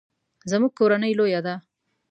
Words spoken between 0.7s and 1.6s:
کورنۍ لویه ده